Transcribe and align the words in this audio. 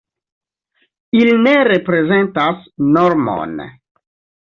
Ili 1.19 1.35
ne 1.43 1.53
reprezentas 1.69 2.67
normon. 2.99 3.59